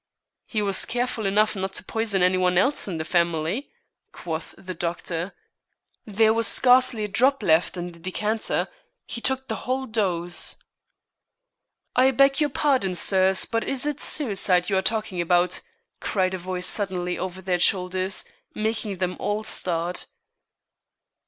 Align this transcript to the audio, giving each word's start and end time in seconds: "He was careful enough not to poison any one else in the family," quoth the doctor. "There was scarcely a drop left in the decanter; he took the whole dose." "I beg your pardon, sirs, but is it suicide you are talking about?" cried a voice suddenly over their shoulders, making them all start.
"He 0.47 0.63
was 0.63 0.85
careful 0.85 1.27
enough 1.27 1.55
not 1.55 1.73
to 1.73 1.83
poison 1.83 2.23
any 2.23 2.39
one 2.39 2.57
else 2.57 2.87
in 2.87 2.97
the 2.97 3.05
family," 3.05 3.69
quoth 4.11 4.55
the 4.57 4.73
doctor. 4.73 5.35
"There 6.07 6.33
was 6.33 6.47
scarcely 6.47 7.03
a 7.03 7.07
drop 7.07 7.43
left 7.43 7.77
in 7.77 7.91
the 7.91 7.99
decanter; 7.99 8.67
he 9.05 9.21
took 9.21 9.47
the 9.47 9.57
whole 9.57 9.85
dose." 9.85 10.55
"I 11.95 12.09
beg 12.09 12.41
your 12.41 12.49
pardon, 12.49 12.95
sirs, 12.95 13.45
but 13.45 13.63
is 13.63 13.85
it 13.85 13.99
suicide 14.01 14.71
you 14.71 14.77
are 14.77 14.81
talking 14.81 15.21
about?" 15.21 15.61
cried 15.99 16.33
a 16.33 16.39
voice 16.39 16.65
suddenly 16.65 17.19
over 17.19 17.39
their 17.39 17.59
shoulders, 17.59 18.25
making 18.55 18.97
them 18.97 19.15
all 19.19 19.43
start. 19.43 20.07